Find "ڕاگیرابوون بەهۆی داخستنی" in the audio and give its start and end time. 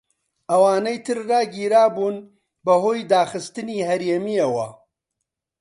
1.29-3.85